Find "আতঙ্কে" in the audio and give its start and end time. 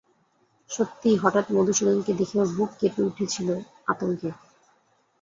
3.87-4.29